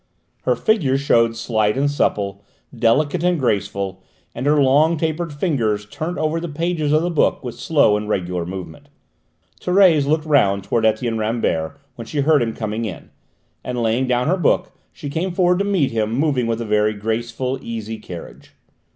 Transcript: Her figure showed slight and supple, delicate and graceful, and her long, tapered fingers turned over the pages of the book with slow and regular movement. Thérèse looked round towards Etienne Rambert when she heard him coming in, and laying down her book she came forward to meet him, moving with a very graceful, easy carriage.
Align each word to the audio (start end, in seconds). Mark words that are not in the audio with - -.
Her 0.45 0.55
figure 0.55 0.97
showed 0.97 1.35
slight 1.37 1.77
and 1.77 1.87
supple, 1.87 2.43
delicate 2.75 3.23
and 3.23 3.37
graceful, 3.37 4.01
and 4.33 4.47
her 4.47 4.59
long, 4.59 4.97
tapered 4.97 5.31
fingers 5.31 5.85
turned 5.85 6.17
over 6.17 6.39
the 6.39 6.49
pages 6.49 6.91
of 6.91 7.03
the 7.03 7.11
book 7.11 7.43
with 7.43 7.53
slow 7.53 7.95
and 7.97 8.09
regular 8.09 8.43
movement. 8.43 8.89
Thérèse 9.61 10.07
looked 10.07 10.25
round 10.25 10.63
towards 10.63 10.87
Etienne 10.87 11.19
Rambert 11.19 11.79
when 11.97 12.07
she 12.07 12.21
heard 12.21 12.41
him 12.41 12.55
coming 12.55 12.85
in, 12.85 13.11
and 13.63 13.83
laying 13.83 14.07
down 14.07 14.25
her 14.25 14.37
book 14.37 14.71
she 14.91 15.07
came 15.07 15.33
forward 15.35 15.59
to 15.59 15.65
meet 15.65 15.91
him, 15.91 16.11
moving 16.11 16.47
with 16.47 16.59
a 16.61 16.65
very 16.65 16.95
graceful, 16.95 17.59
easy 17.61 17.99
carriage. 17.99 18.53